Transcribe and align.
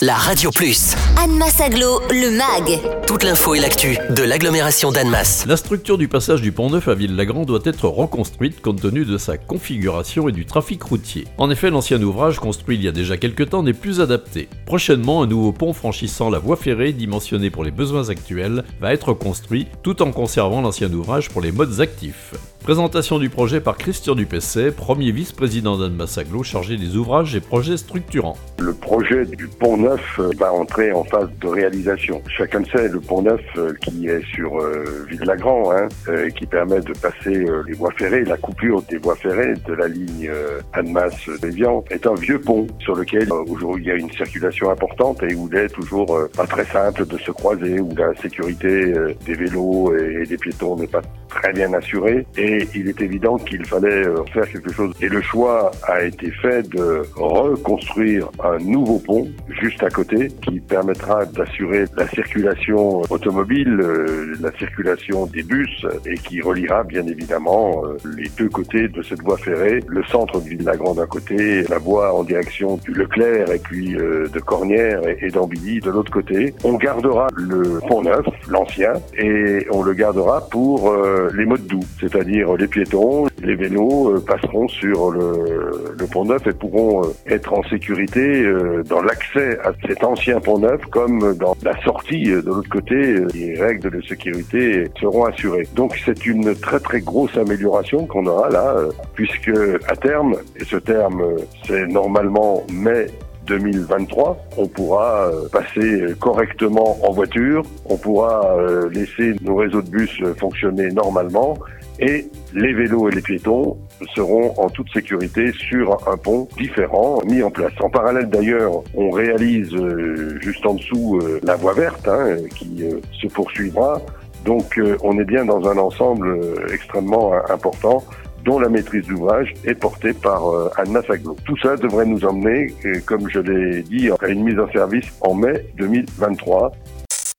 la 0.00 0.14
Radio 0.14 0.52
Plus. 0.52 0.94
Annemasse 1.16 1.60
Aglo, 1.60 2.00
le 2.10 2.30
MAG. 2.30 2.80
Toute 3.06 3.24
l'info 3.24 3.56
et 3.56 3.58
l'actu 3.58 3.98
de 4.10 4.22
l'agglomération 4.22 4.92
d'Annemasse. 4.92 5.44
La 5.46 5.56
structure 5.56 5.98
du 5.98 6.06
passage 6.06 6.40
du 6.40 6.52
Pont 6.52 6.70
Neuf 6.70 6.86
à 6.86 6.94
Ville-Lagrand 6.94 7.44
doit 7.44 7.62
être 7.64 7.88
reconstruite 7.88 8.60
compte 8.60 8.80
tenu 8.80 9.04
de 9.04 9.18
sa 9.18 9.38
configuration 9.38 10.28
et 10.28 10.32
du 10.32 10.46
trafic 10.46 10.82
routier. 10.84 11.24
En 11.36 11.50
effet, 11.50 11.70
l'ancien 11.70 12.00
ouvrage 12.00 12.38
construit 12.38 12.76
il 12.76 12.84
y 12.84 12.88
a 12.88 12.92
déjà 12.92 13.16
quelques 13.16 13.50
temps 13.50 13.64
n'est 13.64 13.72
plus 13.72 14.00
adapté. 14.00 14.48
Prochainement, 14.66 15.22
un 15.22 15.26
nouveau 15.26 15.52
pont 15.52 15.72
franchissant 15.72 16.30
la 16.30 16.38
voie 16.38 16.56
ferrée 16.56 16.92
dimensionné 16.92 17.50
pour 17.50 17.64
les 17.64 17.72
besoins 17.72 18.08
actuels 18.08 18.62
va 18.80 18.92
être 18.92 19.14
construit 19.14 19.66
tout 19.82 20.00
en 20.02 20.12
conservant 20.12 20.60
l'ancien 20.60 20.92
ouvrage 20.92 21.28
pour 21.28 21.40
les 21.40 21.50
modes 21.50 21.80
actifs. 21.80 22.34
Présentation 22.68 23.18
du 23.18 23.30
projet 23.30 23.62
par 23.62 23.78
Christian 23.78 24.14
Dupesset, 24.14 24.72
premier 24.72 25.10
vice-président 25.10 25.78
d'Annemasse 25.78 26.18
Aglo 26.18 26.42
chargé 26.42 26.76
des 26.76 26.96
ouvrages 26.96 27.34
et 27.34 27.40
projets 27.40 27.78
structurants. 27.78 28.36
Le 28.58 28.74
projet 28.74 29.24
du 29.24 29.48
pont 29.48 29.78
neuf 29.78 30.20
va 30.36 30.52
entrer 30.52 30.92
en 30.92 31.02
phase 31.02 31.30
de 31.40 31.46
réalisation. 31.46 32.20
Chacun 32.28 32.58
le 32.58 32.64
sait, 32.66 32.88
le 32.88 33.00
pont 33.00 33.22
neuf 33.22 33.40
euh, 33.56 33.72
qui 33.80 34.08
est 34.08 34.22
sur 34.34 34.58
euh, 34.60 34.84
Ville-Lagrand, 35.08 35.72
hein, 35.72 35.88
euh, 36.08 36.28
qui 36.28 36.44
permet 36.44 36.80
de 36.80 36.92
passer 36.92 37.46
les 37.66 37.72
voies 37.72 37.92
ferrées, 37.96 38.24
la 38.24 38.36
coupure 38.36 38.82
des 38.82 38.98
voies 38.98 39.16
ferrées 39.16 39.54
de 39.66 39.72
la 39.72 39.88
ligne 39.88 40.30
Annemasse-Bévian, 40.74 41.84
est 41.88 42.06
un 42.06 42.16
vieux 42.16 42.38
pont 42.38 42.66
sur 42.80 42.94
lequel 42.96 43.32
aujourd'hui 43.32 43.84
il 43.86 43.88
y 43.88 43.92
a 43.92 43.96
une 43.96 44.12
circulation 44.12 44.70
importante 44.70 45.22
et 45.22 45.34
où 45.34 45.48
il 45.50 45.56
est 45.56 45.68
toujours 45.68 46.18
pas 46.36 46.46
très 46.46 46.66
simple 46.66 47.06
de 47.06 47.16
se 47.16 47.30
croiser, 47.30 47.80
où 47.80 47.94
la 47.96 48.14
sécurité 48.20 48.92
des 49.24 49.34
vélos 49.34 49.96
et 49.96 50.26
des 50.26 50.36
piétons 50.36 50.76
n'est 50.76 50.86
pas 50.86 51.00
très 51.40 51.52
bien 51.52 51.72
assurée. 51.72 52.26
Et 52.36 52.66
il 52.74 52.88
est 52.88 53.00
évident 53.00 53.36
qu'il 53.36 53.64
fallait 53.64 54.04
faire 54.32 54.50
quelque 54.50 54.72
chose. 54.72 54.94
Et 55.00 55.08
le 55.08 55.22
choix 55.22 55.70
a 55.86 56.02
été 56.02 56.30
fait 56.30 56.68
de 56.68 57.02
reconstruire 57.16 58.28
un 58.42 58.58
nouveau 58.58 58.98
pont 58.98 59.28
juste 59.60 59.82
à 59.82 59.90
côté 59.90 60.28
qui 60.42 60.60
permettra 60.60 61.24
d'assurer 61.26 61.84
la 61.96 62.06
circulation 62.08 63.02
automobile, 63.10 63.80
euh, 63.80 64.34
la 64.40 64.52
circulation 64.52 65.26
des 65.26 65.42
bus 65.42 65.86
et 66.06 66.14
qui 66.14 66.40
reliera 66.40 66.84
bien 66.84 67.06
évidemment 67.06 67.82
euh, 67.84 67.96
les 68.16 68.28
deux 68.36 68.48
côtés 68.48 68.88
de 68.88 69.02
cette 69.02 69.22
voie 69.22 69.36
ferrée, 69.36 69.80
le 69.86 70.02
centre 70.04 70.40
de 70.40 70.48
Ville-la-Grande 70.48 70.98
d'un 70.98 71.06
côté, 71.06 71.62
la 71.68 71.78
voie 71.78 72.14
en 72.14 72.24
direction 72.24 72.76
du 72.78 72.92
Leclerc 72.92 73.50
et 73.50 73.58
puis 73.58 73.96
euh, 73.96 74.26
de 74.28 74.40
Cornières 74.40 75.02
et 75.06 75.28
d'Ambilly 75.28 75.80
de 75.80 75.90
l'autre 75.90 76.10
côté. 76.10 76.54
On 76.64 76.74
gardera 76.74 77.28
le 77.34 77.80
pont 77.86 78.02
neuf, 78.02 78.26
l'ancien, 78.48 78.92
et 79.16 79.66
on 79.70 79.82
le 79.82 79.92
gardera 79.92 80.48
pour 80.48 80.92
les 81.34 81.44
modes 81.44 81.66
doux, 81.66 81.84
c'est-à-dire 82.00 82.54
les 82.56 82.66
piétons, 82.66 83.26
les 83.42 83.54
vélos 83.54 84.20
passeront 84.26 84.68
sur 84.68 85.10
le, 85.10 85.94
le 85.98 86.06
pont 86.06 86.24
neuf 86.24 86.46
et 86.46 86.52
pourront 86.52 87.02
être 87.26 87.52
en 87.52 87.62
sécurité 87.64 88.44
dans 88.88 89.02
l'accès 89.02 89.58
à 89.64 89.72
cet 89.86 90.04
ancien 90.04 90.40
pont 90.40 90.58
neuf 90.58 90.80
comme 90.90 91.34
dans 91.36 91.56
la 91.62 91.80
sortie 91.82 92.24
de 92.24 92.46
l'autre 92.46 92.68
côté, 92.68 93.16
les 93.34 93.60
règles 93.60 93.90
de 93.90 94.00
sécurité 94.02 94.84
seront 95.00 95.24
assurées. 95.24 95.66
Donc 95.74 95.96
c'est 96.04 96.26
une 96.26 96.54
très 96.54 96.80
très 96.80 97.00
grosse 97.00 97.36
amélioration 97.36 98.06
qu'on 98.06 98.26
aura 98.26 98.48
là, 98.50 98.76
puisque 99.14 99.52
à 99.88 99.96
terme, 99.96 100.36
et 100.56 100.64
ce 100.64 100.76
terme 100.76 101.22
c'est 101.66 101.86
normalement 101.86 102.64
mai 102.72 103.06
2023, 103.48 104.36
on 104.56 104.66
pourra 104.66 105.30
passer 105.50 106.14
correctement 106.20 106.98
en 107.02 107.12
voiture, 107.12 107.62
on 107.86 107.96
pourra 107.96 108.56
laisser 108.92 109.34
nos 109.42 109.56
réseaux 109.56 109.82
de 109.82 109.90
bus 109.90 110.22
fonctionner 110.38 110.90
normalement 110.90 111.56
et 112.00 112.28
les 112.54 112.72
vélos 112.72 113.08
et 113.08 113.14
les 113.14 113.20
piétons 113.20 113.76
seront 114.14 114.54
en 114.56 114.68
toute 114.68 114.90
sécurité 114.92 115.52
sur 115.52 115.98
un 116.08 116.16
pont 116.16 116.48
différent 116.56 117.20
mis 117.26 117.42
en 117.42 117.50
place. 117.50 117.72
En 117.80 117.90
parallèle 117.90 118.28
d'ailleurs, 118.28 118.82
on 118.94 119.10
réalise 119.10 119.74
euh, 119.74 120.38
juste 120.40 120.64
en 120.64 120.74
dessous 120.74 121.18
euh, 121.20 121.40
la 121.42 121.56
voie 121.56 121.74
verte 121.74 122.06
hein, 122.06 122.36
qui 122.54 122.84
euh, 122.84 123.00
se 123.20 123.26
poursuivra. 123.26 124.00
Donc 124.44 124.80
on 125.02 125.18
est 125.18 125.24
bien 125.24 125.44
dans 125.44 125.68
un 125.68 125.76
ensemble 125.76 126.38
extrêmement 126.72 127.32
important 127.50 128.04
dont 128.44 128.58
la 128.58 128.68
maîtrise 128.68 129.06
d'ouvrage 129.06 129.52
est 129.64 129.74
portée 129.74 130.12
par 130.12 130.42
Anna 130.76 131.02
Saglo. 131.02 131.36
Tout 131.44 131.56
ça 131.62 131.76
devrait 131.76 132.06
nous 132.06 132.24
emmener, 132.24 132.74
comme 133.06 133.28
je 133.28 133.40
l'ai 133.40 133.82
dit, 133.82 134.10
à 134.10 134.28
une 134.28 134.44
mise 134.44 134.58
en 134.58 134.70
service 134.70 135.06
en 135.20 135.34
mai 135.34 135.66
2023. 135.76 136.72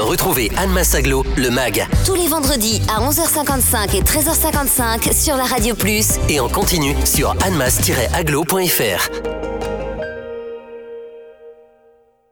Retrouvez 0.00 0.50
Anne 0.56 0.72
Massaglo, 0.72 1.24
le 1.36 1.50
MAG. 1.50 1.86
Tous 2.06 2.14
les 2.14 2.26
vendredis 2.26 2.80
à 2.88 3.00
11h55 3.06 3.96
et 3.96 4.00
13h55 4.00 5.12
sur 5.12 5.36
la 5.36 5.44
Radio 5.44 5.74
Plus. 5.74 6.18
Et 6.28 6.40
en 6.40 6.48
continu 6.48 6.94
sur 7.04 7.36
annemass-aglo.fr. 7.44 9.39